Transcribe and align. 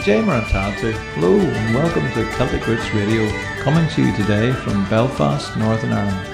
It's 0.00 0.08
Imran 0.08 0.44
Tadzu. 0.44 0.92
Hello 1.12 1.38
and 1.38 1.74
welcome 1.74 2.10
to 2.12 2.24
Celtic 2.32 2.66
Roots 2.66 2.90
Radio, 2.94 3.30
coming 3.58 3.86
to 3.90 4.02
you 4.02 4.16
today 4.16 4.50
from 4.50 4.88
Belfast, 4.88 5.54
Northern 5.58 5.92
Ireland. 5.92 6.26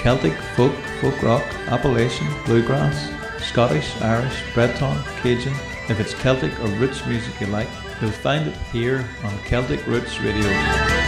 Celtic, 0.00 0.32
folk, 0.56 0.74
folk 1.00 1.22
rock, 1.22 1.44
Appalachian, 1.68 2.26
bluegrass, 2.46 3.12
Scottish, 3.40 3.94
Irish, 4.02 4.42
Breton, 4.54 5.00
Cajun. 5.20 5.54
If 5.88 6.00
it's 6.00 6.14
Celtic 6.14 6.58
or 6.58 6.66
roots 6.80 7.06
music 7.06 7.40
you 7.40 7.46
like, 7.46 7.68
you'll 8.00 8.10
find 8.10 8.48
it 8.48 8.56
here 8.72 9.08
on 9.22 9.38
Celtic 9.44 9.86
Roots 9.86 10.20
Radio. 10.20 11.05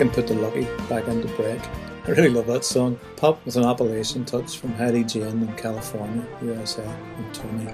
Can 0.00 0.08
put 0.08 0.26
the 0.26 0.34
lucky 0.34 0.64
back 0.88 1.06
into 1.08 1.28
break. 1.36 1.60
I 2.06 2.12
really 2.12 2.30
love 2.30 2.46
that 2.46 2.64
song. 2.64 2.98
Pop 3.16 3.44
with 3.44 3.56
an 3.56 3.64
Appalachian 3.64 4.24
touch 4.24 4.56
from 4.56 4.72
Heidi 4.72 5.04
Jane 5.04 5.42
in 5.42 5.54
California, 5.56 6.26
USA, 6.40 6.82
and 7.18 7.34
Tony. 7.34 7.66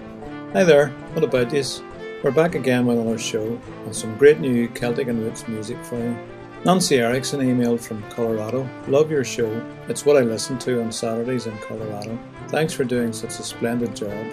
Hi 0.52 0.64
there, 0.64 0.88
what 1.12 1.22
about 1.22 1.50
this? 1.50 1.84
We're 2.24 2.32
back 2.32 2.56
again 2.56 2.84
with 2.84 2.98
another 2.98 3.16
show 3.16 3.60
and 3.84 3.94
some 3.94 4.18
great 4.18 4.40
new 4.40 4.66
Celtic 4.70 5.06
and 5.06 5.20
roots 5.20 5.46
music 5.46 5.78
for 5.84 5.98
you. 5.98 6.18
Nancy 6.64 6.96
Erickson 6.96 7.42
emailed 7.42 7.80
from 7.80 8.02
Colorado. 8.10 8.68
Love 8.88 9.08
your 9.08 9.22
show. 9.22 9.64
It's 9.86 10.04
what 10.04 10.16
I 10.16 10.22
listen 10.22 10.58
to 10.58 10.82
on 10.82 10.90
Saturdays 10.90 11.46
in 11.46 11.56
Colorado. 11.58 12.18
Thanks 12.48 12.72
for 12.72 12.82
doing 12.82 13.12
such 13.12 13.38
a 13.38 13.44
splendid 13.44 13.94
job. 13.94 14.26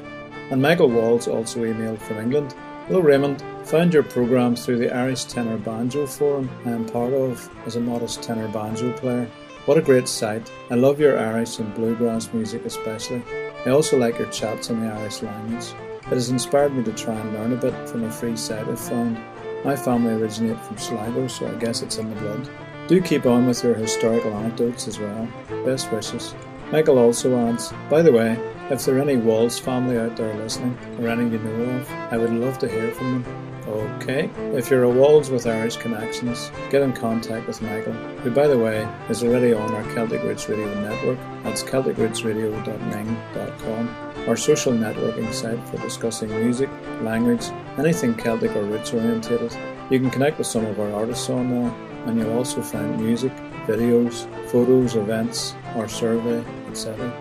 And 0.49 0.59
Michael 0.59 0.89
Walls 0.89 1.27
also 1.27 1.59
emailed 1.59 2.01
from 2.01 2.17
England. 2.17 2.55
Hello 2.87 2.99
Raymond, 2.99 3.41
found 3.63 3.93
your 3.93 4.03
programme 4.03 4.57
through 4.57 4.77
the 4.77 4.93
Irish 4.93 5.23
Tenor 5.23 5.57
Banjo 5.57 6.05
Forum 6.05 6.49
I 6.65 6.71
am 6.71 6.85
part 6.85 7.13
of 7.13 7.49
as 7.65 7.77
a 7.77 7.79
modest 7.79 8.21
tenor 8.21 8.49
banjo 8.49 8.91
player. 8.97 9.25
What 9.65 9.77
a 9.77 9.81
great 9.81 10.09
site. 10.09 10.51
I 10.69 10.75
love 10.75 10.99
your 10.99 11.17
Irish 11.17 11.59
and 11.59 11.73
bluegrass 11.75 12.33
music 12.33 12.65
especially. 12.65 13.23
I 13.65 13.69
also 13.69 13.97
like 13.97 14.19
your 14.19 14.29
chats 14.31 14.69
on 14.69 14.81
the 14.81 14.91
Irish 14.91 15.21
language. 15.21 15.67
It 16.01 16.09
has 16.09 16.29
inspired 16.29 16.75
me 16.75 16.83
to 16.83 16.91
try 16.91 17.15
and 17.15 17.33
learn 17.33 17.53
a 17.53 17.55
bit 17.55 17.87
from 17.87 18.03
a 18.03 18.11
free 18.11 18.35
site 18.35 18.67
I've 18.67 18.77
found. 18.77 19.17
My 19.63 19.77
family 19.77 20.15
originate 20.15 20.59
from 20.65 20.77
Sligo, 20.77 21.27
so 21.29 21.47
I 21.47 21.55
guess 21.55 21.83
it's 21.83 21.99
in 21.99 22.09
the 22.09 22.19
blood. 22.19 22.49
Do 22.89 23.01
keep 23.01 23.25
on 23.25 23.47
with 23.47 23.63
your 23.63 23.75
historical 23.75 24.33
anecdotes 24.33 24.89
as 24.89 24.99
well. 24.99 25.25
Best 25.63 25.89
wishes. 25.89 26.35
Michael 26.69 26.99
also 26.99 27.33
adds, 27.47 27.71
by 27.89 28.01
the 28.01 28.11
way, 28.11 28.37
if 28.69 28.85
there 28.85 28.97
are 28.97 29.01
any 29.01 29.17
Walls 29.17 29.59
family 29.59 29.97
out 29.97 30.15
there 30.15 30.33
listening, 30.35 30.77
or 30.99 31.09
any 31.09 31.29
you 31.29 31.39
know 31.39 31.77
of, 31.77 31.89
I 32.11 32.17
would 32.17 32.31
love 32.31 32.59
to 32.59 32.67
hear 32.67 32.91
from 32.91 33.23
them. 33.23 33.49
Okay, 33.67 34.29
if 34.57 34.69
you're 34.69 34.83
a 34.83 34.89
Walls 34.89 35.29
with 35.29 35.47
Irish 35.47 35.77
connections, 35.77 36.51
get 36.69 36.81
in 36.81 36.91
contact 36.91 37.47
with 37.47 37.61
Michael, 37.61 37.93
who, 37.93 38.29
by 38.29 38.45
the 38.47 38.57
way, 38.57 38.85
is 39.09 39.23
already 39.23 39.53
on 39.53 39.73
our 39.73 39.83
Celtic 39.93 40.21
Roots 40.23 40.49
Radio 40.49 40.67
network. 40.81 41.17
That's 41.43 41.63
celticrootsradio.ning.com, 41.63 43.95
our 44.27 44.35
social 44.35 44.73
networking 44.73 45.33
site 45.33 45.65
for 45.69 45.77
discussing 45.77 46.29
music, 46.29 46.69
language, 47.01 47.45
anything 47.77 48.15
Celtic 48.15 48.53
or 48.55 48.63
roots 48.63 48.93
orientated. 48.93 49.55
You 49.89 49.99
can 49.99 50.09
connect 50.09 50.39
with 50.39 50.47
some 50.47 50.65
of 50.65 50.77
our 50.79 50.91
artists 50.91 51.29
on 51.29 51.49
there, 51.49 51.73
and 52.05 52.19
you'll 52.19 52.37
also 52.37 52.61
find 52.61 52.99
music, 52.99 53.31
videos, 53.65 54.27
photos, 54.49 54.95
events, 54.95 55.55
our 55.75 55.87
survey, 55.87 56.43
etc. 56.69 57.13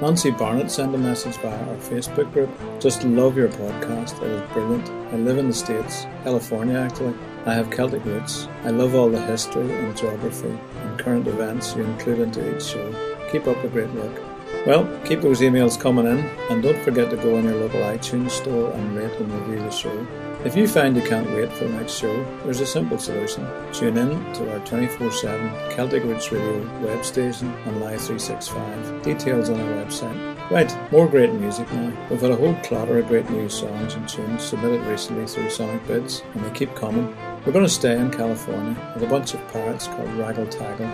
Nancy 0.00 0.30
Barnett 0.30 0.70
sent 0.70 0.94
a 0.94 0.98
message 0.98 1.36
via 1.42 1.52
our 1.68 1.76
Facebook 1.76 2.32
group. 2.32 2.48
Just 2.80 3.04
love 3.04 3.36
your 3.36 3.48
podcast. 3.48 4.22
It 4.22 4.30
is 4.30 4.52
brilliant. 4.52 4.88
I 5.12 5.16
live 5.16 5.36
in 5.36 5.48
the 5.48 5.52
States, 5.52 6.06
California 6.24 6.78
actually. 6.78 7.14
I 7.44 7.52
have 7.52 7.68
Celtic 7.68 8.02
roots. 8.06 8.48
I 8.64 8.70
love 8.70 8.94
all 8.94 9.10
the 9.10 9.20
history 9.20 9.70
and 9.70 9.94
geography 9.94 10.48
and 10.48 10.98
current 10.98 11.26
events 11.26 11.76
you 11.76 11.84
include 11.84 12.20
into 12.20 12.56
each 12.56 12.62
show. 12.62 12.94
Keep 13.30 13.46
up 13.46 13.60
the 13.60 13.68
great 13.68 13.90
work. 13.90 14.22
Well, 14.66 14.88
keep 15.04 15.20
those 15.20 15.40
emails 15.40 15.78
coming 15.78 16.06
in 16.06 16.18
and 16.48 16.62
don't 16.62 16.82
forget 16.82 17.10
to 17.10 17.16
go 17.16 17.36
on 17.36 17.44
your 17.44 17.56
local 17.56 17.80
iTunes 17.80 18.30
store 18.30 18.72
and 18.72 18.96
rate 18.96 19.12
and 19.20 19.30
review 19.30 19.62
the 19.62 19.70
show. 19.70 20.06
If 20.42 20.56
you 20.56 20.66
find 20.66 20.96
you 20.96 21.02
can't 21.02 21.30
wait 21.32 21.52
for 21.52 21.64
the 21.64 21.74
next 21.74 21.92
show, 21.92 22.24
there's 22.44 22.60
a 22.60 22.66
simple 22.66 22.96
solution. 22.96 23.46
Tune 23.74 23.98
in 23.98 24.32
to 24.32 24.50
our 24.50 24.66
24 24.66 25.12
7 25.12 25.70
Celtic 25.76 26.02
Roots 26.02 26.32
Radio 26.32 26.62
web 26.80 27.04
station 27.04 27.50
on 27.66 27.78
Live 27.78 28.00
365. 28.00 29.02
Details 29.02 29.50
on 29.50 29.60
our 29.60 29.84
website. 29.84 30.50
Right, 30.50 30.74
more 30.90 31.06
great 31.06 31.30
music 31.34 31.70
now. 31.72 31.92
We've 32.08 32.22
had 32.22 32.30
a 32.30 32.36
whole 32.36 32.54
clatter 32.62 33.00
of 33.00 33.08
great 33.08 33.28
new 33.28 33.50
songs 33.50 33.92
and 33.92 34.08
tunes 34.08 34.42
submitted 34.42 34.80
recently 34.86 35.26
through 35.26 35.48
Sonicbids, 35.48 36.22
and 36.34 36.42
they 36.42 36.50
keep 36.52 36.74
coming. 36.74 37.14
We're 37.44 37.52
going 37.52 37.66
to 37.66 37.68
stay 37.68 37.98
in 37.98 38.10
California 38.10 38.74
with 38.94 39.02
a 39.02 39.08
bunch 39.08 39.34
of 39.34 39.46
parrots 39.48 39.88
called 39.88 40.08
Raggle 40.08 40.50
Taggle 40.50 40.86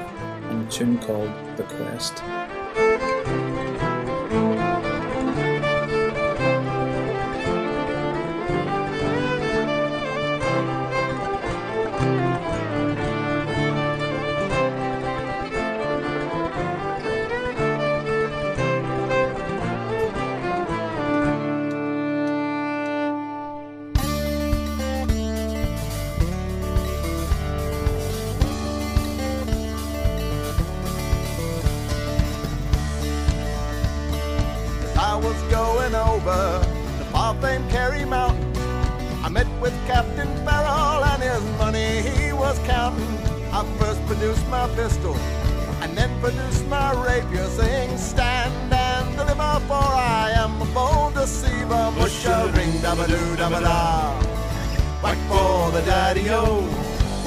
and 0.50 0.66
a 0.66 0.70
tune 0.72 0.98
called 0.98 1.30
The 1.56 1.62
Quest. 1.62 2.20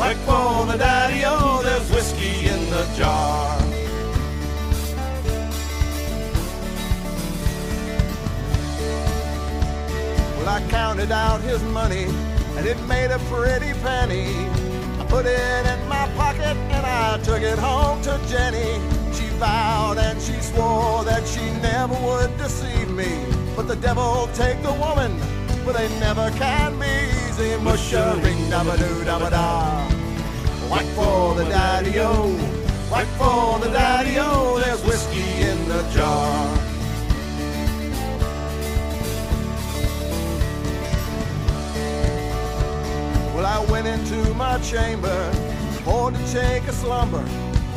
Quick 0.09 0.21
phone 0.25 0.75
daddy, 0.79 1.21
oh, 1.23 1.61
there's 1.61 1.87
whiskey 1.91 2.47
in 2.47 2.69
the 2.71 2.83
jar. 2.97 3.59
Well, 10.35 10.49
I 10.49 10.65
counted 10.67 11.11
out 11.11 11.41
his 11.41 11.61
money, 11.61 12.05
and 12.57 12.65
it 12.65 12.79
made 12.87 13.11
a 13.11 13.19
pretty 13.29 13.73
penny. 13.81 14.33
I 14.99 15.05
put 15.07 15.27
it 15.27 15.67
in 15.67 15.87
my 15.87 16.07
pocket, 16.17 16.57
and 16.57 16.85
I 16.87 17.19
took 17.19 17.43
it 17.43 17.59
home 17.59 18.01
to 18.01 18.19
Jenny. 18.27 18.81
She 19.13 19.27
vowed 19.37 19.99
and 19.99 20.19
she 20.19 20.33
swore 20.41 21.03
that 21.03 21.27
she 21.27 21.51
never 21.61 21.93
would 21.93 22.35
deceive 22.39 22.89
me. 22.89 23.27
But 23.55 23.67
the 23.67 23.75
devil 23.75 24.27
take 24.33 24.59
the 24.63 24.73
woman, 24.73 25.19
for 25.63 25.71
they 25.71 25.87
never 25.99 26.31
can 26.31 26.79
be 26.79 26.87
easy. 27.29 27.51
Mushering, 27.61 28.49
dabba 28.49 28.75
doo, 28.75 29.05
dabba 29.05 29.29
da. 29.29 29.98
White 30.69 30.85
for 30.95 31.33
the 31.33 31.45
daddy-o, 31.45 32.29
white 32.91 33.07
for 33.17 33.57
the 33.57 33.71
daddy-o, 33.71 34.59
there's 34.59 34.83
whiskey 34.85 35.41
in 35.41 35.67
the 35.67 35.81
jar. 35.91 36.57
Well, 43.33 43.47
I 43.47 43.65
went 43.71 43.87
into 43.87 44.33
my 44.35 44.59
chamber, 44.59 45.31
for 45.83 46.11
to 46.11 46.31
take 46.31 46.63
a 46.67 46.73
slumber. 46.73 47.25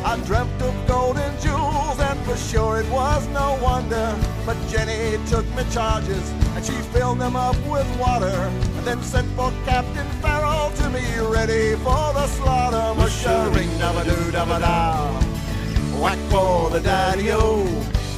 I 0.05 0.17
dreamt 0.25 0.61
of 0.61 0.75
golden 0.87 1.33
jewels, 1.39 1.99
and 1.99 2.19
for 2.25 2.37
sure 2.37 2.79
it 2.79 2.89
was 2.91 3.25
no 3.29 3.57
wonder. 3.63 4.15
But 4.45 4.57
Jenny 4.67 5.17
took 5.27 5.45
me 5.55 5.63
charges, 5.71 6.29
and 6.55 6.63
she 6.63 6.73
filled 6.93 7.19
them 7.19 7.35
up 7.35 7.55
with 7.65 7.87
water, 7.97 8.51
and 8.77 8.85
then 8.85 9.01
sent 9.01 9.29
for 9.37 9.51
Captain 9.65 10.07
Farrell 10.21 10.71
to 10.71 10.89
be 10.89 11.05
ready 11.21 11.75
for 11.77 12.13
the 12.13 12.27
slaughter 12.27 12.62
da. 14.59 15.19
Whack 16.01 16.17
for 16.29 16.69
the 16.69 16.79
daddy 16.79 17.31
o, 17.31 17.63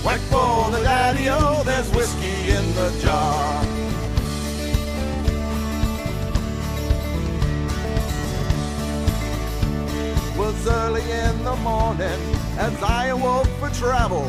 whack 0.04 0.20
for 0.32 0.72
the 0.72 0.82
daddy 0.84 1.30
o. 1.30 1.64
There's 1.64 1.90
whiskey 1.92 2.52
in 2.52 2.66
the 2.76 2.90
jar. 3.02 3.64
Was 10.38 10.68
early 10.68 11.02
in 11.02 11.44
the 11.44 11.56
morning 11.58 12.20
as 12.58 12.84
I 12.84 13.08
awoke 13.08 13.48
for 13.60 13.70
travel. 13.70 14.26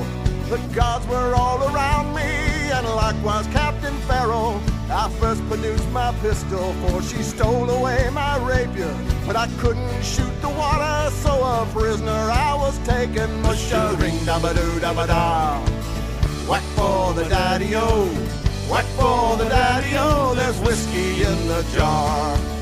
The 0.49 0.59
gods 0.75 1.07
were 1.09 1.35
all 1.35 1.63
around 1.75 2.15
me, 2.15 2.23
and 2.23 2.87
likewise 2.87 3.47
Captain 3.49 3.97
Farrell. 4.09 4.61
I 4.89 5.11
first 5.19 5.47
produced 5.49 5.89
my 5.91 6.13
pistol, 6.23 6.73
for 6.75 7.03
she 7.03 7.23
stole 7.23 7.69
away 7.69 8.09
my 8.13 8.39
rapier. 8.39 8.97
But 9.27 9.35
I 9.35 9.49
couldn't 9.59 10.03
shoot 10.03 10.31
the 10.41 10.49
water, 10.49 11.11
so 11.17 11.33
a 11.43 11.67
prisoner 11.73 12.13
I 12.13 12.55
was 12.55 12.79
taken. 12.87 13.29
Mushering, 13.43 14.25
da 14.25 14.39
ba 14.39 14.55
doo 14.55 14.79
da 14.79 14.95
ba 14.95 15.07
da. 15.07 15.59
Whack 16.49 16.63
for 16.77 17.13
the 17.15 17.25
daddy 17.29 17.75
o, 17.75 18.07
whack 18.71 18.85
for 18.97 19.37
the 19.37 19.49
daddy 19.49 19.97
o. 19.99 20.35
There's 20.37 20.59
whiskey 20.61 21.25
in 21.25 21.49
the 21.49 21.67
jar. 21.75 22.56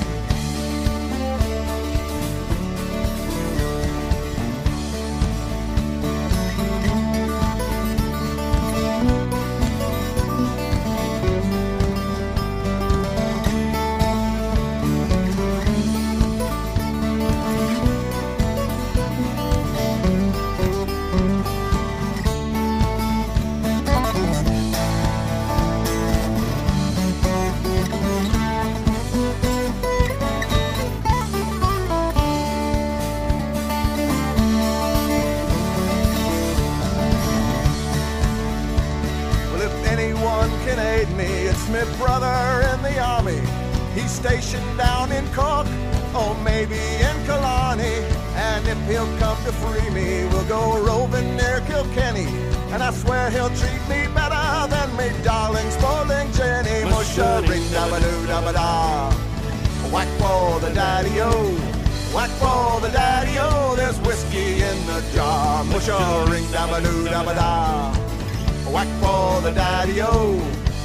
The 69.44 69.50
daddy-o. 69.50 70.38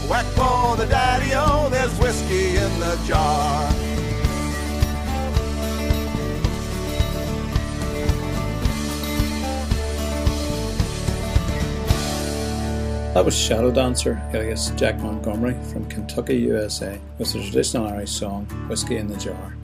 Whack 0.10 0.26
for 0.36 0.76
the 0.76 0.86
daddy-o. 0.86 1.70
There's 1.70 1.98
whiskey 1.98 2.58
in 2.58 2.80
the 2.82 3.00
jar. 3.08 3.72
That 13.14 13.24
was 13.24 13.34
Shadow 13.34 13.72
Dancer, 13.72 14.22
alias 14.34 14.72
Jack 14.72 15.00
Montgomery 15.00 15.56
from 15.72 15.88
Kentucky, 15.88 16.36
USA, 16.40 17.00
with 17.18 17.32
the 17.32 17.42
traditional 17.42 17.88
Irish 17.88 18.12
song 18.12 18.46
Whiskey 18.68 18.98
in 18.98 19.08
the 19.08 19.18
Jar. 19.18 19.56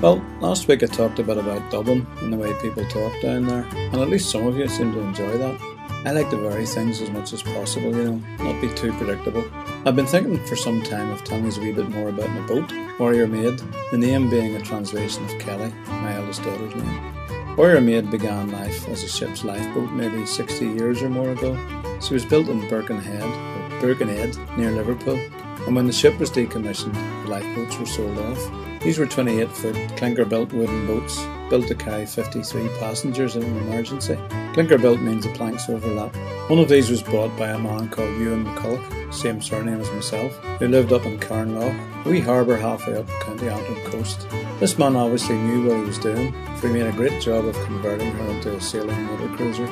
Well, 0.00 0.24
last 0.40 0.68
week 0.68 0.84
I 0.84 0.86
talked 0.86 1.18
a 1.18 1.24
bit 1.24 1.36
about 1.36 1.68
Dublin 1.72 2.06
and 2.20 2.32
the 2.32 2.36
way 2.36 2.54
people 2.62 2.86
talk 2.86 3.12
down 3.20 3.46
there, 3.46 3.66
and 3.72 3.96
at 3.96 4.08
least 4.08 4.30
some 4.30 4.46
of 4.46 4.56
you 4.56 4.68
seem 4.68 4.92
to 4.92 5.00
enjoy 5.00 5.36
that. 5.36 5.75
I 6.04 6.12
like 6.12 6.30
to 6.30 6.36
vary 6.36 6.66
things 6.66 7.00
as 7.00 7.10
much 7.10 7.32
as 7.32 7.42
possible, 7.42 7.94
you 7.94 8.04
know, 8.04 8.22
not 8.38 8.60
be 8.60 8.68
too 8.74 8.92
predictable. 8.92 9.44
I've 9.84 9.96
been 9.96 10.06
thinking 10.06 10.44
for 10.46 10.56
some 10.56 10.82
time 10.82 11.10
of 11.10 11.24
telling 11.24 11.50
you 11.50 11.52
a 11.52 11.60
wee 11.60 11.72
bit 11.72 11.88
more 11.88 12.08
about 12.08 12.30
my 12.30 12.46
boat, 12.46 12.72
Warrior 13.00 13.26
Maid, 13.26 13.60
the 13.90 13.98
name 13.98 14.30
being 14.30 14.54
a 14.54 14.62
translation 14.62 15.24
of 15.24 15.38
Kelly, 15.40 15.72
my 15.86 16.14
eldest 16.14 16.42
daughter's 16.42 16.74
name. 16.74 17.56
Warrior 17.56 17.80
Maid 17.80 18.10
began 18.10 18.52
life 18.52 18.86
as 18.88 19.02
a 19.02 19.08
ship's 19.08 19.44
lifeboat 19.44 19.90
maybe 19.92 20.26
60 20.26 20.64
years 20.64 21.02
or 21.02 21.08
more 21.08 21.30
ago. 21.30 21.58
She 22.00 22.14
was 22.14 22.24
built 22.24 22.48
in 22.48 22.68
Birkenhead, 22.68 23.80
Birkenhead, 23.80 24.36
near 24.56 24.70
Liverpool, 24.70 25.18
and 25.66 25.74
when 25.74 25.86
the 25.86 25.92
ship 25.92 26.18
was 26.20 26.30
decommissioned, 26.30 26.94
the 27.24 27.30
lifeboats 27.30 27.78
were 27.78 27.86
sold 27.86 28.18
off. 28.18 28.80
These 28.80 28.98
were 28.98 29.06
28 29.06 29.50
foot 29.50 29.96
clinker 29.96 30.24
built 30.24 30.52
wooden 30.52 30.86
boats, 30.86 31.20
built 31.50 31.66
to 31.66 31.74
carry 31.74 32.06
53 32.06 32.68
passengers 32.78 33.34
in 33.34 33.42
an 33.42 33.56
emergency. 33.56 34.16
Clinker 34.56 34.78
built 34.78 35.02
means 35.02 35.26
the 35.26 35.32
planks 35.34 35.68
overlap. 35.68 36.16
One 36.48 36.58
of 36.58 36.70
these 36.70 36.88
was 36.88 37.02
bought 37.02 37.36
by 37.36 37.48
a 37.48 37.58
man 37.58 37.90
called 37.90 38.16
Ewan 38.16 38.46
McCulloch, 38.46 39.12
same 39.12 39.42
surname 39.42 39.82
as 39.82 39.90
myself, 39.90 40.34
who 40.58 40.66
lived 40.66 40.94
up 40.94 41.04
in 41.04 41.18
Carnlough, 41.18 41.76
a 42.06 42.08
wee 42.08 42.20
harbour 42.20 42.56
halfway 42.56 42.96
up 42.96 43.06
County 43.20 43.50
Antrim 43.50 43.76
coast. 43.90 44.26
This 44.58 44.78
man 44.78 44.96
obviously 44.96 45.36
knew 45.36 45.68
what 45.68 45.76
he 45.76 45.84
was 45.84 45.98
doing, 45.98 46.32
for 46.56 46.68
he 46.68 46.72
made 46.72 46.86
a 46.86 46.92
great 46.92 47.20
job 47.20 47.44
of 47.44 47.54
converting 47.66 48.10
her 48.12 48.30
into 48.30 48.56
a 48.56 48.60
sailing 48.62 49.02
motor 49.02 49.28
cruiser. 49.36 49.66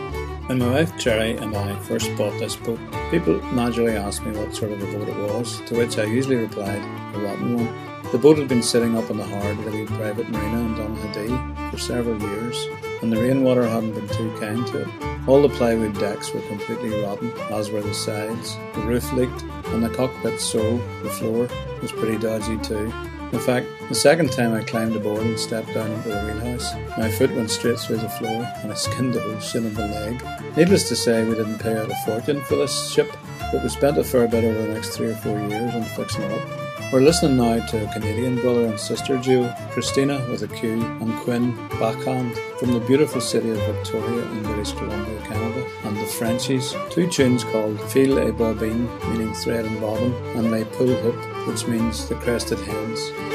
When 0.48 0.58
my 0.58 0.68
wife 0.68 0.94
Jerry 0.98 1.34
and 1.38 1.56
I 1.56 1.74
first 1.76 2.14
bought 2.18 2.38
this 2.38 2.54
boat, 2.54 2.78
people 3.10 3.40
naturally 3.54 3.96
asked 3.96 4.22
me 4.26 4.36
what 4.36 4.54
sort 4.54 4.72
of 4.72 4.82
a 4.82 4.98
boat 4.98 5.08
it 5.08 5.32
was, 5.32 5.62
to 5.62 5.76
which 5.78 5.96
I 5.96 6.04
usually 6.04 6.36
replied, 6.36 6.82
a 7.14 7.20
rotten 7.20 7.56
one. 7.56 8.12
The 8.12 8.18
boat 8.18 8.36
had 8.36 8.48
been 8.48 8.62
sitting 8.62 8.98
up 8.98 9.08
in 9.08 9.16
the 9.16 9.24
hard 9.24 9.58
at 9.60 9.66
a 9.66 9.70
wee 9.70 9.86
private 9.86 10.28
marina 10.28 10.58
in 10.58 10.74
Donaghadee 10.74 11.70
for 11.70 11.78
several 11.78 12.20
years, 12.20 12.68
and 13.02 13.12
the 13.12 13.20
rainwater 13.20 13.66
hadn't 13.66 13.94
been 13.94 14.08
too 14.08 14.34
kind 14.40 14.66
to 14.68 14.82
it. 14.82 14.88
All 15.26 15.40
the 15.42 15.48
plywood 15.48 15.98
decks 15.98 16.32
were 16.32 16.40
completely 16.42 17.00
rotten, 17.02 17.32
as 17.50 17.70
were 17.70 17.82
the 17.82 17.94
sides. 17.94 18.56
The 18.74 18.82
roof 18.82 19.12
leaked, 19.12 19.42
and 19.66 19.82
the 19.82 19.88
cockpit 19.88 20.40
sole, 20.40 20.78
the 21.02 21.10
floor, 21.10 21.48
was 21.80 21.92
pretty 21.92 22.18
dodgy 22.18 22.58
too. 22.58 22.92
In 23.32 23.40
fact, 23.40 23.66
the 23.88 23.94
second 23.94 24.30
time 24.32 24.54
I 24.54 24.62
climbed 24.62 24.94
aboard 24.94 25.22
and 25.22 25.40
stepped 25.40 25.74
down 25.74 25.90
into 25.90 26.10
the 26.10 26.24
wheelhouse, 26.24 26.72
my 26.96 27.10
foot 27.10 27.34
went 27.34 27.50
straight 27.50 27.78
through 27.78 27.96
the 27.96 28.08
floor 28.08 28.46
and 28.62 28.70
I 28.70 28.74
skinned 28.74 29.16
a 29.16 29.20
whole 29.20 29.40
shin 29.40 29.66
of 29.66 29.74
the 29.74 29.88
leg. 29.88 30.22
Needless 30.56 30.88
to 30.90 30.96
say, 30.96 31.24
we 31.24 31.34
didn't 31.34 31.58
pay 31.58 31.76
out 31.76 31.90
a 31.90 31.96
fortune 32.06 32.42
for 32.42 32.56
this 32.56 32.92
ship, 32.92 33.10
but 33.50 33.62
we 33.62 33.68
spent 33.70 33.98
a 33.98 34.04
fair 34.04 34.28
bit 34.28 34.44
over 34.44 34.66
the 34.66 34.74
next 34.74 34.90
three 34.90 35.08
or 35.08 35.16
four 35.16 35.36
years 35.48 35.74
on 35.74 35.82
fixing 35.82 36.22
it 36.22 36.32
up. 36.32 36.63
We're 36.94 37.00
listening 37.00 37.38
now 37.38 37.58
to 37.58 37.90
Canadian 37.92 38.40
brother 38.40 38.66
and 38.66 38.78
sister 38.78 39.18
duo, 39.18 39.52
Christina 39.72 40.24
with 40.30 40.44
a 40.44 40.46
Q 40.46 40.74
and 40.74 41.12
Quinn 41.22 41.52
Bachand 41.70 42.38
from 42.60 42.70
the 42.70 42.78
beautiful 42.78 43.20
city 43.20 43.50
of 43.50 43.56
Victoria 43.56 44.22
in 44.22 44.44
British 44.44 44.70
Columbia, 44.74 45.20
Canada, 45.22 45.68
and 45.82 45.96
the 45.96 46.06
Frenchies. 46.06 46.72
Two 46.90 47.10
tunes 47.10 47.42
called 47.42 47.80
Fil 47.90 48.20
et 48.20 48.34
Bobine, 48.34 48.86
meaning 49.10 49.34
thread 49.34 49.64
and 49.64 49.80
bobbin, 49.80 50.14
and 50.36 50.52
Les 50.52 50.62
Poules 50.62 50.96
Huppées, 51.02 51.48
which 51.48 51.66
means 51.66 52.08
the 52.08 52.14
crested 52.14 52.60
hens. 52.60 53.33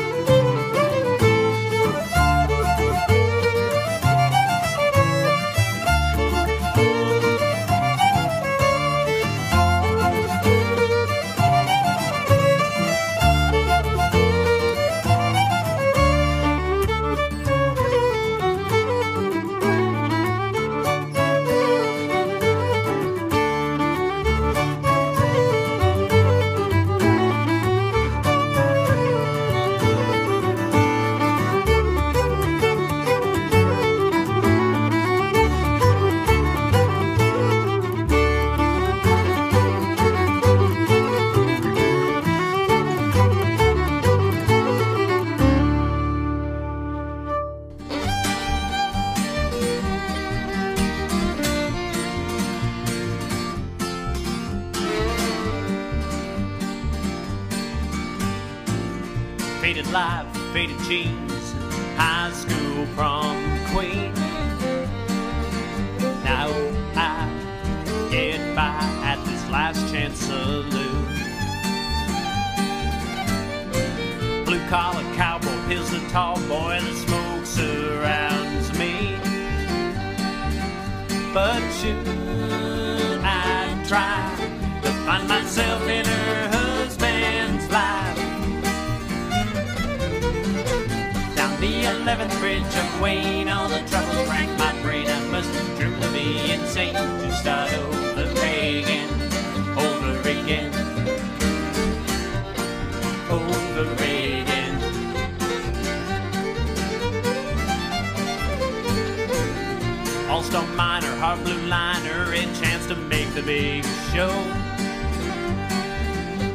Show. 114.14 114.30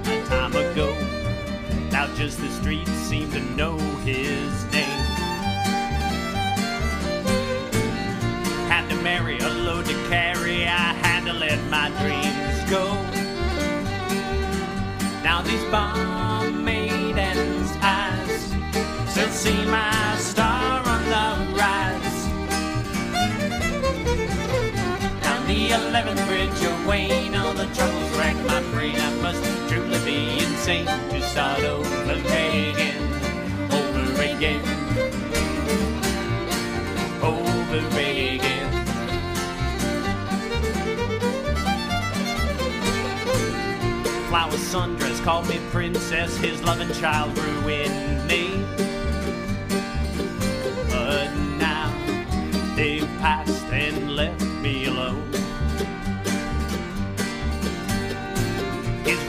A 0.07 0.25
time 0.27 0.55
ago, 0.57 0.93
now 1.91 2.13
just 2.15 2.39
the 2.39 2.49
streets 2.49 2.91
seem 2.91 3.31
to 3.31 3.41
know 3.57 3.79
his 4.05 4.65
name. 4.73 5.05
Had 8.69 8.89
to 8.89 8.97
marry 9.03 9.39
a 9.39 9.49
load 9.49 9.87
to 9.87 9.95
carry, 10.09 10.65
I 10.65 10.95
had 11.05 11.25
to 11.27 11.33
let 11.33 11.63
my 11.71 11.91
dreams 12.01 12.71
go. 12.71 12.85
Now 15.23 15.43
these 15.43 15.65
bomb 15.71 16.65
maidens' 16.65 17.73
eyes 17.81 18.53
still 19.11 19.29
see 19.29 19.65
my 19.67 20.17
star 20.19 20.83
on 20.87 21.05
the 21.05 21.57
rise. 21.57 22.27
Down 25.23 25.47
the 25.47 25.69
11th 25.71 26.27
bridge 26.27 26.65
of 26.65 26.87
Wayne, 26.87 27.35
insane 30.67 30.87
to 31.11 31.21
start 31.21 31.61
over 31.61 32.13
again, 32.13 32.97
over 33.71 34.23
again, 34.23 34.65
over 37.23 37.87
again. 37.99 38.71
Flower 44.29 44.53
sundress 44.53 45.23
called 45.23 45.47
me 45.51 45.61
princess, 45.71 46.35
his 46.39 46.63
loving 46.63 46.91
child 46.95 47.35
grew 47.35 47.69
in 47.69 48.27
me. 48.27 48.65
But 50.89 51.31
now 51.59 51.93
they've 52.75 53.07
passed 53.19 53.67
and 53.67 54.14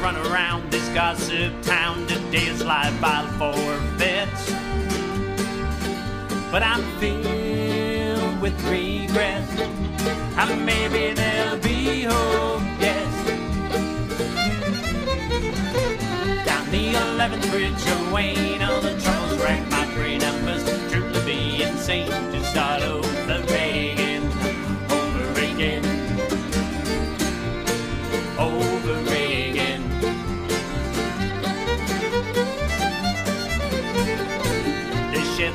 run 0.06 0.18
around 0.28 0.72
this 0.72 0.88
gossip 0.90 1.52
town 1.64 2.06
to 2.06 2.14
his 2.30 2.64
life 2.64 2.94
by 3.02 3.26
forfeits. 3.40 4.52
But 6.52 6.62
I'm 6.62 6.84
filled 7.00 8.40
with 8.40 8.54
regret, 8.70 9.50
and 10.38 10.64
maybe 10.64 11.16
there'll 11.16 11.58
be 11.58 12.04
hope, 12.04 12.62
yes. 12.80 13.14
Down 16.46 16.70
the 16.70 16.94
11th 16.94 17.50
bridge 17.50 17.88
of 17.88 18.12
Wayne, 18.12 18.62
all 18.62 18.82
the 18.82 18.96
troubles 19.02 19.40
rack 19.42 19.68
my 19.72 19.92
brain. 19.96 20.22
I 20.22 20.88
truly 20.92 21.26
be 21.26 21.64
insane 21.64 22.12
to 22.32 22.44
start 22.44 22.84
over 22.84 23.05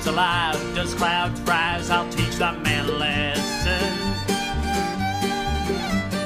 Shit's 0.00 0.08
alive, 0.08 0.74
Does 0.74 0.94
clouds 0.94 1.38
rise. 1.42 1.90
I'll 1.90 2.08
teach 2.08 2.36
that 2.36 2.62
man 2.62 2.86
a 2.86 2.92
lesson. 2.92 3.82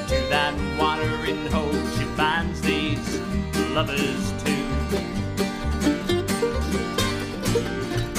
To 0.06 0.28
that 0.30 0.54
watering 0.78 1.46
hole, 1.46 1.72
she 1.96 2.04
finds 2.14 2.60
these 2.60 3.18
lovers 3.74 4.32
too. 4.44 4.64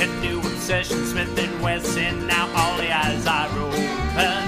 A 0.03 0.07
new 0.19 0.39
obsession, 0.39 1.05
Smith 1.05 1.39
and 1.39 1.61
Wesson. 1.61 2.27
Now 2.27 2.49
all 2.53 2.77
the 2.77 2.91
eyes 2.93 3.25
are 3.25 3.47
open. 3.57 4.43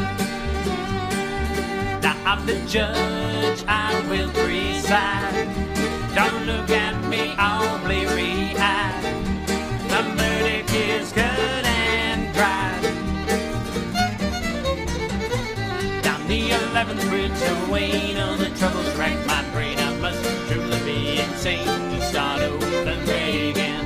Now 2.01 2.17
I'm 2.25 2.45
the 2.45 2.59
judge, 2.67 3.63
I 3.65 3.97
will 4.09 4.29
preside. 4.31 5.47
Don't 6.13 6.45
look 6.45 6.69
at 6.69 7.01
me 7.07 7.33
all 7.37 7.79
bleary 7.79 8.36
the 16.87 16.93
11th 16.93 17.09
bridge 17.09 17.41
of 17.49 17.69
Wayne, 17.69 18.17
all 18.17 18.37
the 18.37 18.49
troubles 18.57 18.95
rack 18.95 19.25
my 19.27 19.43
brain. 19.51 19.77
I 19.77 19.95
must 19.97 20.23
truly 20.47 20.79
be 20.85 21.19
insane 21.19 21.65
to 21.65 22.01
start 22.01 22.41
over 22.41 22.65
again, 22.65 23.85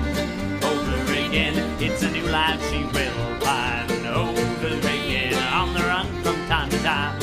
over 0.64 1.14
again. 1.14 1.82
It's 1.82 2.04
a 2.04 2.12
new 2.12 2.26
life 2.28 2.62
she 2.70 2.84
will 2.84 3.40
find 3.40 4.06
over 4.08 4.68
again. 4.68 5.34
On 5.54 5.74
the 5.74 5.80
run 5.80 6.08
from 6.22 6.36
time 6.48 6.70
to 6.70 6.78
time, 6.80 7.18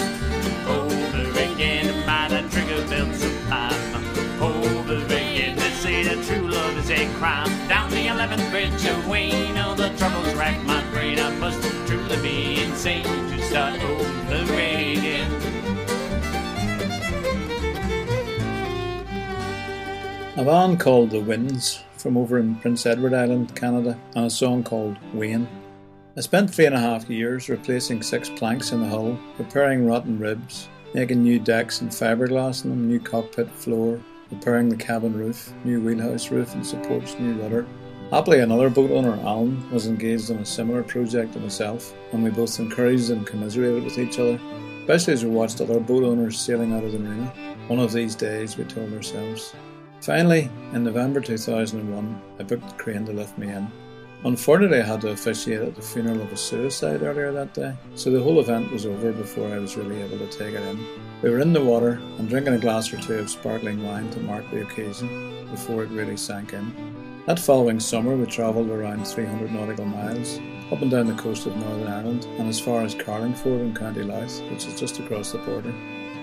over 0.68 1.30
again. 1.30 2.06
By 2.06 2.28
the 2.28 2.48
trigger 2.48 2.86
belts 2.88 3.24
of 3.24 3.48
time, 3.48 4.42
over 4.42 4.96
again. 5.04 5.56
They 5.56 5.70
say 5.70 6.02
that 6.04 6.24
true 6.24 6.48
love 6.48 6.76
is 6.78 6.90
a 6.90 7.06
crime. 7.18 7.50
Down 7.68 7.90
the 7.90 8.06
11th 8.06 8.50
bridge 8.50 8.84
of 8.86 9.06
Wayne, 9.06 9.56
all 9.58 9.74
the 9.74 9.90
troubles 9.96 10.34
rack 10.34 10.60
my 10.64 10.82
brain. 10.90 11.18
I 11.18 11.30
must 11.36 11.62
truly 11.86 12.20
be 12.20 12.62
insane 12.62 13.04
to 13.04 13.42
start 13.42 13.80
over 13.82 14.54
again. 14.54 15.47
A 20.38 20.44
band 20.44 20.78
called 20.78 21.10
The 21.10 21.18
Winds 21.18 21.82
from 21.96 22.16
over 22.16 22.38
in 22.38 22.54
Prince 22.54 22.86
Edward 22.86 23.12
Island, 23.12 23.56
Canada, 23.56 23.98
and 24.14 24.26
a 24.26 24.30
song 24.30 24.62
called 24.62 24.96
Wayne. 25.12 25.48
I 26.16 26.20
spent 26.20 26.54
three 26.54 26.66
and 26.66 26.76
a 26.76 26.80
half 26.80 27.10
years 27.10 27.48
replacing 27.48 28.04
six 28.04 28.28
planks 28.28 28.70
in 28.70 28.80
the 28.80 28.86
hull, 28.86 29.18
repairing 29.36 29.84
rotten 29.84 30.16
ribs, 30.16 30.68
making 30.94 31.24
new 31.24 31.40
decks 31.40 31.80
and 31.80 31.90
fiberglass 31.90 32.62
in 32.62 32.70
them, 32.70 32.86
new 32.86 33.00
cockpit 33.00 33.50
floor, 33.50 34.00
repairing 34.30 34.68
the 34.68 34.76
cabin 34.76 35.12
roof, 35.12 35.52
new 35.64 35.80
wheelhouse 35.80 36.30
roof 36.30 36.54
and 36.54 36.64
supports, 36.64 37.18
new 37.18 37.34
rudder. 37.42 37.66
Happily, 38.12 38.38
another 38.38 38.70
boat 38.70 38.92
owner, 38.92 39.18
Alan, 39.22 39.68
was 39.72 39.88
engaged 39.88 40.30
in 40.30 40.38
a 40.38 40.46
similar 40.46 40.84
project 40.84 41.32
to 41.32 41.40
myself, 41.40 41.92
and 42.12 42.22
we 42.22 42.30
both 42.30 42.60
encouraged 42.60 43.10
and 43.10 43.26
commiserated 43.26 43.82
with 43.82 43.98
each 43.98 44.20
other, 44.20 44.38
especially 44.82 45.14
as 45.14 45.24
we 45.24 45.30
watched 45.30 45.60
other 45.60 45.80
boat 45.80 46.04
owners 46.04 46.38
sailing 46.38 46.74
out 46.74 46.84
of 46.84 46.92
the 46.92 47.00
marina. 47.00 47.26
One 47.66 47.80
of 47.80 47.92
these 47.92 48.14
days, 48.14 48.56
we 48.56 48.62
told 48.62 48.94
ourselves. 48.94 49.52
Finally, 50.00 50.48
in 50.72 50.84
November 50.84 51.20
2001, 51.20 52.22
I 52.38 52.42
booked 52.44 52.70
a 52.70 52.74
crane 52.76 53.04
to 53.06 53.12
lift 53.12 53.36
me 53.36 53.48
in. 53.48 53.70
Unfortunately, 54.24 54.80
I 54.80 54.86
had 54.86 55.00
to 55.02 55.10
officiate 55.10 55.60
at 55.60 55.76
the 55.76 55.82
funeral 55.82 56.22
of 56.22 56.32
a 56.32 56.36
suicide 56.36 57.02
earlier 57.02 57.32
that 57.32 57.54
day, 57.54 57.76
so 57.94 58.10
the 58.10 58.22
whole 58.22 58.40
event 58.40 58.72
was 58.72 58.86
over 58.86 59.12
before 59.12 59.48
I 59.48 59.58
was 59.58 59.76
really 59.76 60.00
able 60.00 60.18
to 60.18 60.26
take 60.26 60.54
it 60.54 60.62
in. 60.62 60.78
We 61.22 61.30
were 61.30 61.40
in 61.40 61.52
the 61.52 61.64
water 61.64 62.00
and 62.18 62.28
drinking 62.28 62.54
a 62.54 62.58
glass 62.58 62.92
or 62.92 62.98
two 62.98 63.14
of 63.14 63.30
sparkling 63.30 63.84
wine 63.84 64.10
to 64.10 64.20
mark 64.20 64.48
the 64.50 64.62
occasion 64.62 65.46
before 65.50 65.84
it 65.84 65.90
really 65.90 66.16
sank 66.16 66.52
in. 66.52 66.72
That 67.26 67.38
following 67.38 67.78
summer, 67.78 68.16
we 68.16 68.26
travelled 68.26 68.70
around 68.70 69.06
300 69.06 69.52
nautical 69.52 69.84
miles 69.84 70.38
up 70.72 70.82
and 70.82 70.90
down 70.90 71.06
the 71.06 71.14
coast 71.14 71.46
of 71.46 71.56
Northern 71.56 71.88
Ireland 71.88 72.24
and 72.38 72.48
as 72.48 72.60
far 72.60 72.82
as 72.82 72.94
Carlingford 72.94 73.60
in 73.60 73.74
County 73.74 74.02
Louth, 74.02 74.40
which 74.50 74.66
is 74.66 74.78
just 74.78 74.98
across 74.98 75.32
the 75.32 75.38
border. 75.38 75.72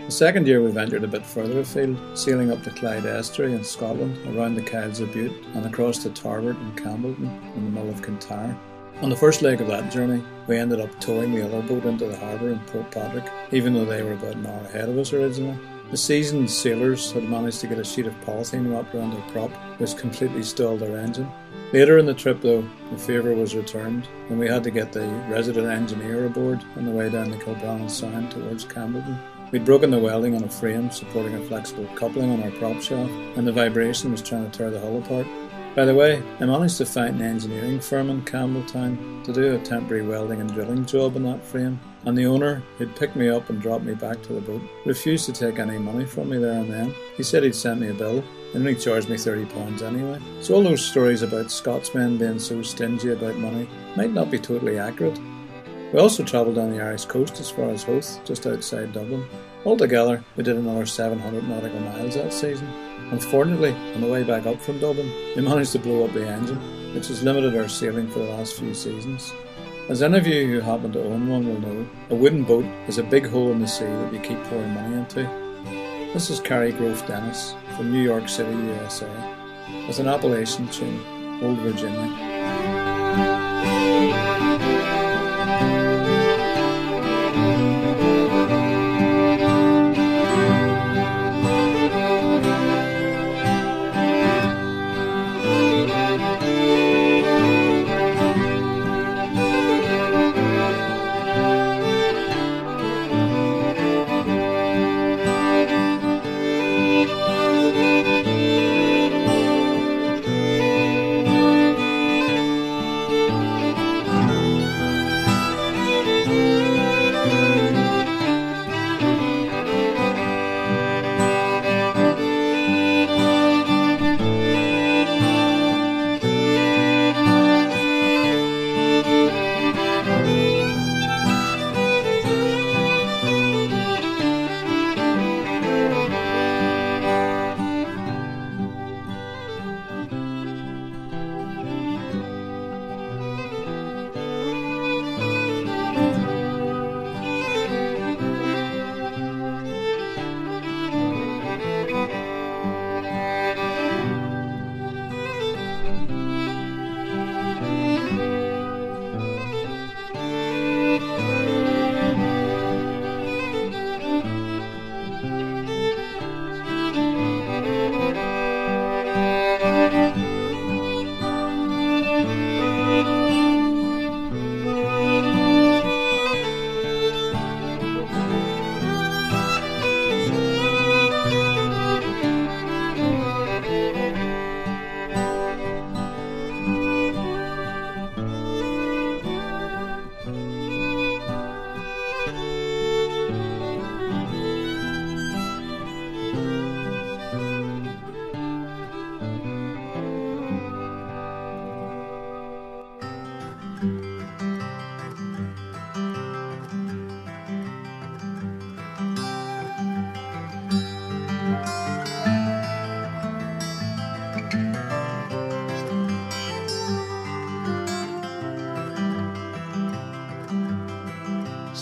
The 0.06 0.12
second 0.12 0.46
year 0.48 0.62
we 0.62 0.70
ventured 0.70 1.04
a 1.04 1.08
bit 1.08 1.26
further 1.26 1.62
afield, 1.62 1.98
sailing 2.14 2.52
up 2.52 2.64
the 2.64 2.70
Clyde 2.70 3.08
Estuary 3.08 3.54
in 3.54 3.64
Scotland, 3.64 4.16
around 4.28 4.54
the 4.54 4.62
Kyles 4.62 5.00
of 5.00 5.12
Bute, 5.12 5.34
and 5.56 5.66
across 5.66 5.98
to 6.04 6.12
Tarbert 6.12 6.58
and 6.58 6.78
Campbeltown 6.78 7.56
in 7.56 7.66
the 7.66 7.72
Mull 7.72 7.90
of 7.90 8.04
Kintyre. 8.04 8.56
On 9.02 9.10
the 9.10 9.16
first 9.16 9.42
leg 9.42 9.62
of 9.62 9.68
that 9.68 9.92
journey, 9.92 10.24
we 10.46 10.58
ended 10.58 10.80
up 10.80 11.02
towing 11.02 11.34
the 11.34 11.44
other 11.44 11.60
boat 11.64 11.86
into 11.86 12.06
the 12.06 12.18
harbour 12.18 12.52
in 12.52 12.60
Portpatrick, 12.60 13.28
even 13.52 13.74
though 13.74 13.84
they 13.84 14.04
were 14.04 14.14
about 14.14 14.36
an 14.36 14.46
hour 14.46 14.62
ahead 14.66 14.90
of 14.90 14.98
us 15.00 15.12
originally. 15.12 15.58
The 15.90 15.98
seasoned 15.98 16.52
sailors 16.52 17.12
had 17.12 17.24
managed 17.24 17.62
to 17.62 17.68
get 17.68 17.80
a 17.80 17.84
sheet 17.84 18.06
of 18.06 18.14
polythene 18.22 18.72
wrapped 18.72 18.94
around 18.94 19.12
their 19.12 19.32
prop, 19.32 19.52
which 19.80 19.98
completely 19.98 20.44
stalled 20.44 20.82
their 20.82 21.00
engine. 21.00 21.28
Later 21.74 21.98
in 21.98 22.06
the 22.06 22.14
trip, 22.14 22.42
though, 22.42 22.64
the 22.92 22.98
favour 23.00 23.34
was 23.34 23.56
returned, 23.56 24.08
and 24.30 24.38
we 24.38 24.48
had 24.48 24.64
to 24.66 24.72
get 24.72 24.94
the 24.94 25.08
resident 25.30 25.66
engineer 25.66 26.28
aboard 26.28 26.64
on 26.76 26.86
the 26.86 26.92
way 26.92 27.10
down 27.10 27.32
the 27.32 27.38
Kilbrannan 27.38 27.90
Sound 27.90 28.30
towards 28.30 28.66
Campbeltown. 28.66 29.20
We'd 29.52 29.66
broken 29.66 29.92
the 29.92 30.00
welding 30.00 30.36
on 30.36 30.44
a 30.44 30.50
frame 30.50 30.92
supporting 30.92 31.36
a 31.36 31.46
flexible 31.48 31.88
coupling 31.96 32.32
on 32.32 32.44
our 32.44 32.52
prop 32.52 32.82
shaft, 32.82 33.12
and 33.38 33.48
the 33.48 33.52
vibration 33.52 34.12
was 34.12 34.22
trying 34.22 34.50
to 34.50 34.58
tear 34.58 34.72
the 34.72 34.80
hull 34.80 34.98
apart. 34.98 35.28
By 35.76 35.84
the 35.86 35.94
way, 35.94 36.24
I 36.40 36.46
managed 36.46 36.78
to 36.78 36.86
find 36.86 37.16
an 37.18 37.22
engineering 37.22 37.82
firm 37.82 38.10
in 38.10 38.22
Campbeltown 38.24 39.24
to 39.26 39.34
do 39.34 39.56
a 39.56 39.60
temporary 39.60 40.04
welding 40.04 40.40
and 40.40 40.54
drilling 40.54 40.86
job 40.86 41.18
on 41.18 41.24
that 41.24 41.44
frame, 41.44 41.80
and 42.06 42.18
the 42.18 42.26
owner, 42.26 42.64
who'd 42.78 42.96
picked 42.96 43.16
me 43.16 43.30
up 43.30 43.50
and 43.50 43.62
dropped 43.62 43.84
me 43.84 43.94
back 43.94 44.22
to 44.24 44.34
the 44.34 44.42
boat, 44.42 44.62
refused 44.86 45.26
to 45.26 45.34
take 45.34 45.60
any 45.60 45.78
money 45.78 46.06
from 46.06 46.30
me 46.30 46.38
there 46.38 46.60
and 46.60 46.72
then. 46.72 46.96
He 47.18 47.24
said 47.24 47.44
he'd 47.44 47.56
sent 47.56 47.82
me 47.82 47.90
a 47.90 47.94
bill 47.94 48.24
and 48.54 48.66
he 48.66 48.76
charged 48.76 49.10
me 49.10 49.18
£30 49.18 49.82
anyway. 49.82 50.22
So 50.42 50.56
all 50.56 50.64
those 50.64 50.86
stories 50.86 51.24
about 51.24 51.52
Scotsmen 51.52 52.18
being 52.18 52.40
so 52.40 52.62
stingy 52.62 53.12
about 53.12 53.36
money 53.36 53.68
might 53.98 54.12
not 54.12 54.32
be 54.32 54.40
totally 54.40 54.80
accurate. 54.80 55.20
We 55.96 56.02
also 56.02 56.26
travelled 56.26 56.56
down 56.56 56.72
the 56.72 56.84
Irish 56.84 57.06
coast 57.06 57.40
as 57.40 57.50
far 57.50 57.70
as 57.70 57.84
Howth, 57.84 58.20
just 58.26 58.46
outside 58.46 58.92
Dublin. 58.92 59.26
Altogether, 59.64 60.22
we 60.36 60.44
did 60.44 60.58
another 60.58 60.86
700 60.86 61.48
nautical 61.48 61.80
miles 61.80 62.16
that 62.16 62.34
season. 62.34 62.68
Unfortunately, 63.12 63.72
on 63.72 64.02
the 64.02 64.08
way 64.08 64.24
back 64.24 64.46
up 64.46 64.60
from 64.60 64.80
Dublin, 64.80 65.10
we 65.38 65.42
managed 65.42 65.72
to 65.72 65.80
blow 65.80 66.04
up 66.04 66.12
the 66.12 66.28
engine, 66.28 66.58
which 66.94 67.08
has 67.08 67.24
limited 67.24 67.56
our 67.56 67.70
sailing 67.70 68.10
for 68.10 68.20
the 68.20 68.26
last 68.26 68.56
few 68.56 68.74
seasons. 68.74 69.32
As 69.88 70.04
any 70.04 70.18
of 70.18 70.28
you 70.28 70.48
who 70.48 70.60
happen 70.60 70.92
to 70.92 71.02
own 71.02 71.30
one 71.30 71.48
will 71.48 71.62
know, 71.62 71.88
a 72.10 72.16
wooden 72.16 72.44
boat 72.44 72.66
is 72.90 72.98
a 72.98 73.04
big 73.04 73.26
hole 73.30 73.54
in 73.54 73.62
the 73.62 73.66
sea 73.66 73.86
that 73.86 74.12
you 74.12 74.20
keep 74.20 74.44
pouring 74.44 74.74
money 74.74 74.98
into. 74.98 75.24
This 76.12 76.30
is 76.30 76.42
Carrie 76.42 76.74
Grove 76.74 77.08
Dennis 77.08 77.56
from 77.78 77.94
New 77.94 78.04
York 78.04 78.28
City, 78.28 78.52
USA, 78.52 79.08
with 79.88 80.00
an 80.00 80.10
Appalachian 80.10 80.68
tune, 80.68 81.42
Old 81.42 81.60
Virginia. 81.60 82.35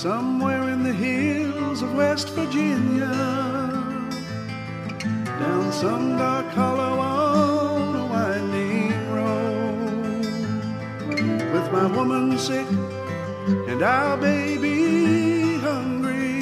Somewhere 0.03 0.67
in 0.67 0.83
the 0.83 0.91
hills 0.91 1.81
of 1.81 1.95
West 1.95 2.27
Virginia, 2.31 3.07
down 5.39 5.71
some 5.71 6.17
dark 6.17 6.45
hollow 6.47 6.99
on 6.99 7.95
a 7.95 8.05
winding 8.07 8.91
road, 9.15 10.25
with 11.53 11.71
my 11.71 11.87
woman 11.95 12.37
sick 12.37 12.67
and 13.69 13.81
our 13.81 14.17
baby 14.17 15.55
hungry. 15.59 16.41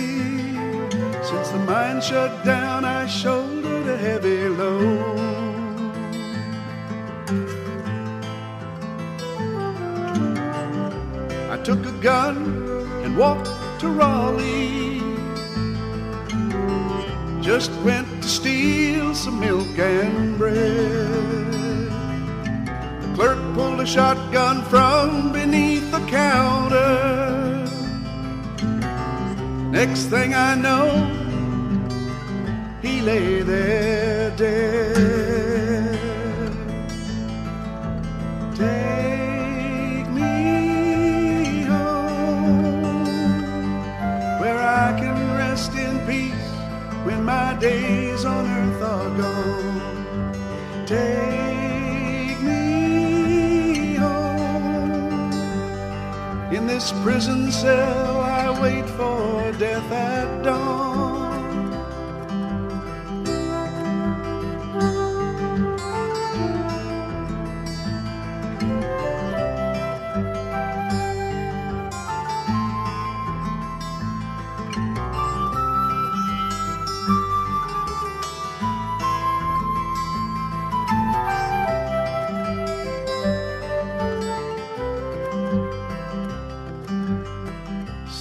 Since 1.22 1.50
the 1.50 1.60
mine 1.60 2.02
shut 2.02 2.44
down, 2.44 2.84
I 2.84 3.06
shouldered 3.06 3.88
a 3.88 3.96
heavy 3.96 4.50
load. 4.50 5.20
I 11.54 11.58
took 11.64 11.86
a 11.86 11.92
gun 12.02 12.72
and 13.04 13.18
walked 13.18 13.51
to 13.82 13.90
Raleigh. 13.90 15.02
Just 17.42 17.72
went 17.82 18.08
to 18.22 18.30
steal 18.30 19.16
some 19.16 19.40
milk 19.40 19.76
and 19.80 20.38
bread. 20.38 21.90
The 23.02 23.12
clerk 23.16 23.40
pulled 23.56 23.80
a 23.80 23.86
shotgun 23.88 24.62
from 24.66 25.32
beneath 25.32 25.90
the 25.90 26.06
counter. 26.12 27.66
Next 29.72 30.04
thing 30.14 30.36
I 30.36 30.54
know, 30.54 30.88
he 32.84 33.02
lay 33.02 33.42
there 33.42 34.30
dead. 34.38 35.21
Days 47.62 48.26
on 48.26 48.48
earth 48.48 48.82
are 48.82 49.10
gone. 49.18 50.34
Take 50.88 52.42
me 52.42 53.96
home. 53.96 55.32
In 56.52 56.66
this 56.66 56.92
prison 57.04 57.52
cell, 57.52 58.20
I 58.20 58.60
wait 58.60 58.90
for 58.90 59.52
death 59.60 59.92
at 59.92 60.44
dawn. 60.44 60.91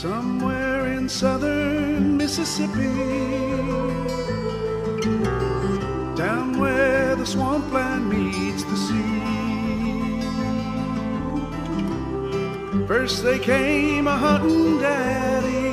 Somewhere 0.01 0.87
in 0.87 1.07
southern 1.11 2.17
Mississippi, 2.17 2.89
down 6.17 6.59
where 6.59 7.15
the 7.17 7.27
swampland 7.27 8.09
meets 8.09 8.65
the 8.65 8.77
sea. 8.79 9.21
First 12.87 13.23
they 13.23 13.39
came 13.39 14.07
a 14.07 14.17
hunting 14.17 14.81
daddy, 14.81 15.69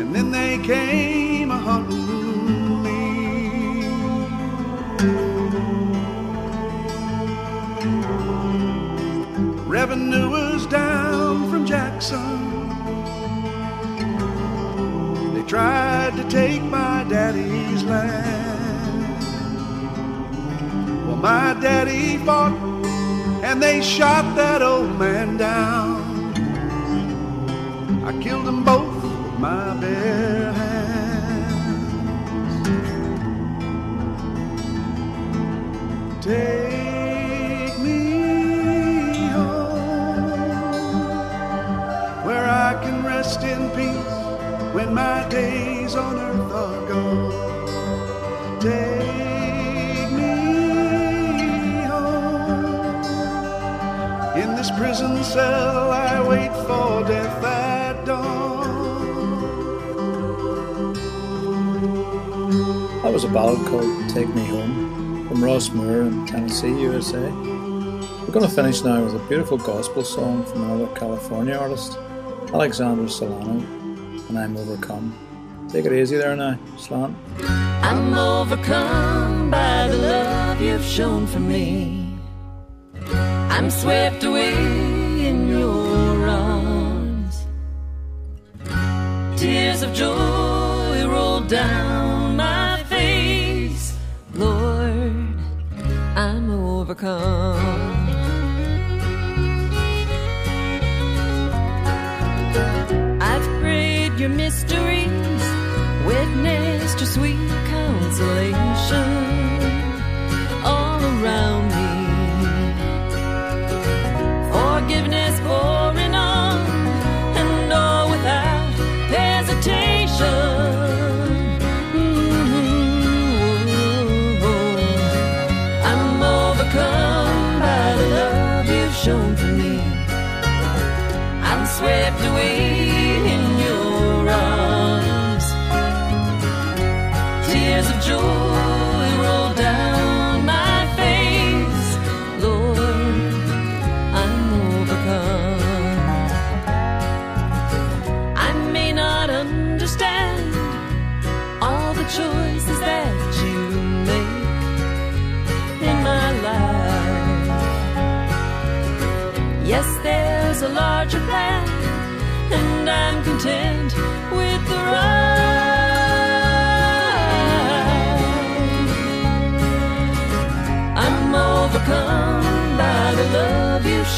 and 0.00 0.14
then 0.14 0.30
they 0.30 0.56
came 0.64 1.27
Revenue 9.88 10.28
was 10.28 10.66
down 10.66 11.50
from 11.50 11.64
Jackson. 11.64 12.58
They 15.32 15.42
tried 15.44 16.14
to 16.16 16.28
take 16.28 16.62
my 16.62 17.06
daddy's 17.08 17.82
land. 17.84 19.16
Well, 21.06 21.16
my 21.16 21.54
daddy 21.58 22.18
fought 22.18 22.52
and 23.42 23.62
they 23.62 23.80
shot 23.80 24.36
that 24.36 24.60
old 24.60 24.98
man 24.98 25.38
down. 25.38 26.34
I 28.04 28.12
killed 28.22 28.44
them 28.44 28.64
both 28.64 29.02
with 29.02 29.38
my 29.38 29.74
bare 29.80 30.52
hands. 30.52 31.86
Take 36.22 36.87
rest 43.28 43.42
in 43.42 43.68
peace 43.76 44.14
when 44.74 44.94
my 44.94 45.28
days 45.28 45.94
on 45.94 46.16
earth 46.16 46.52
are 46.52 46.88
gone. 46.88 47.30
Take 48.58 50.10
me 50.12 50.32
home. 51.92 53.04
In 54.34 54.56
this 54.56 54.70
prison 54.70 55.22
cell, 55.22 55.92
I 55.92 56.26
wait 56.26 56.52
for 56.66 57.04
death 57.06 57.44
at 57.44 58.06
dawn. 58.06 58.64
That 63.02 63.12
was 63.12 63.24
a 63.24 63.28
ballad 63.28 63.66
called 63.66 64.08
Take 64.08 64.34
Me 64.34 64.46
Home 64.46 65.28
from 65.28 65.44
Ross 65.44 65.68
Moore 65.70 66.00
in 66.00 66.24
Tennessee, 66.24 66.80
USA. 66.80 67.30
We're 67.30 68.32
going 68.32 68.48
to 68.48 68.54
finish 68.54 68.82
now 68.82 69.04
with 69.04 69.14
a 69.16 69.28
beautiful 69.28 69.58
gospel 69.58 70.02
song 70.02 70.46
from 70.46 70.62
another 70.64 70.86
California 70.94 71.54
artist, 71.54 71.98
Alexander 72.52 73.08
Solano, 73.08 73.60
and 74.28 74.38
I'm 74.38 74.56
Overcome. 74.56 75.12
Take 75.70 75.84
it 75.84 75.92
easy 75.92 76.16
there 76.16 76.34
now, 76.34 76.58
Slant. 76.78 77.14
I'm 77.82 78.14
overcome 78.14 79.50
by 79.50 79.88
the 79.88 79.96
love 79.96 80.62
you've 80.62 80.82
shown 80.82 81.26
for 81.26 81.40
me. 81.40 82.18
I'm 83.12 83.70
swept 83.70 84.24
away 84.24 84.54
in 85.28 85.46
your 85.48 86.26
arms. 86.26 87.46
Tears 89.36 89.82
of 89.82 89.92
joy 89.92 91.06
roll 91.06 91.40
down 91.40 92.34
my 92.34 92.82
face. 92.84 93.94
Lord, 94.32 95.36
I'm 96.16 96.50
overcome. 96.50 98.07
Your 104.18 104.28
mysteries, 104.30 105.06
witnessed 106.04 106.98
your 106.98 107.06
sweet 107.06 107.38
consolation 107.70 109.07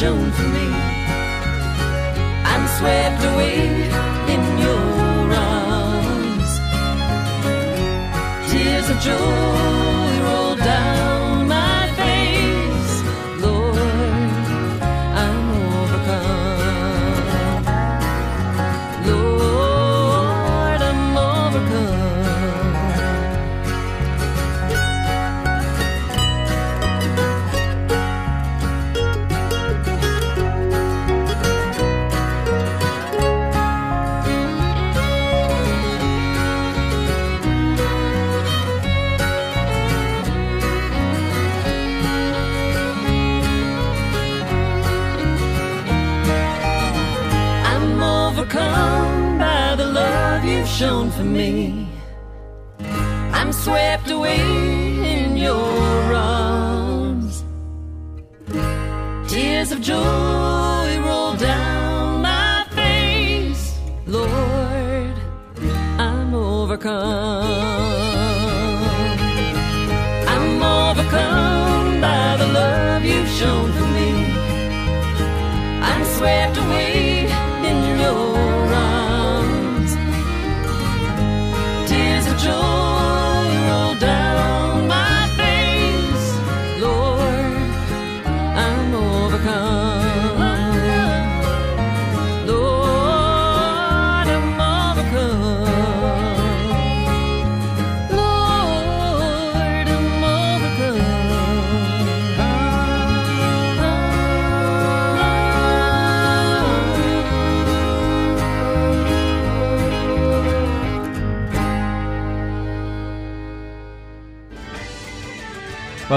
shown 0.01 0.31
for 0.33 0.49
me. 0.49 0.69
I'm 2.53 2.65
swept 2.79 3.23
away 3.23 3.57
in 4.35 4.43
your 4.65 5.35
arms. 5.35 6.53
Tears 8.51 8.89
of 8.89 8.99
joy 9.01 9.60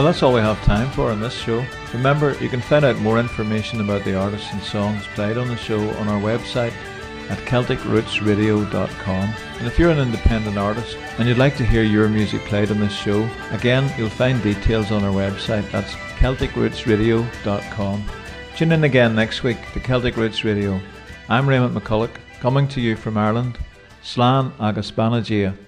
Well, 0.04 0.12
that's 0.12 0.22
all 0.22 0.34
we 0.34 0.42
have 0.42 0.62
time 0.66 0.92
for 0.92 1.12
on 1.12 1.22
this 1.22 1.34
show. 1.34 1.66
Remember, 1.94 2.36
you 2.42 2.50
can 2.50 2.60
find 2.60 2.84
out 2.84 2.98
more 2.98 3.20
information 3.20 3.80
about 3.80 4.04
the 4.04 4.20
artists 4.20 4.52
and 4.52 4.62
songs 4.62 5.08
played 5.16 5.38
on 5.38 5.48
the 5.48 5.56
show 5.56 5.80
on 5.92 6.10
our 6.10 6.20
website 6.20 6.74
at 7.30 7.38
CelticRootsRadio.com. 7.48 9.34
And 9.60 9.66
if 9.66 9.80
you're 9.80 9.92
an 9.92 10.00
independent 10.00 10.58
artist 10.58 10.98
and 11.18 11.26
you'd 11.26 11.38
like 11.38 11.56
to 11.56 11.66
hear 11.66 11.84
your 11.84 12.10
music 12.10 12.42
played 12.42 12.70
on 12.70 12.82
this 12.82 12.92
show, 12.92 13.30
again, 13.52 13.90
you'll 13.98 14.10
find 14.10 14.44
details 14.44 14.92
on 14.92 15.06
our 15.06 15.14
website. 15.14 15.72
That's 15.72 15.94
CelticRootsRadio.com. 16.20 18.04
Tune 18.58 18.72
in 18.74 18.84
again 18.84 19.16
next 19.16 19.44
week 19.44 19.72
to 19.72 19.80
Celtic 19.80 20.18
Roots 20.18 20.44
Radio. 20.44 20.82
I'm 21.30 21.48
Raymond 21.48 21.78
McCulloch, 21.78 22.18
coming 22.42 22.68
to 22.68 22.82
you 22.82 22.98
from 22.98 23.18
Ireland. 23.18 23.58
Slán 24.04 24.52
agus 24.60 24.92
Banagia. 24.92 25.64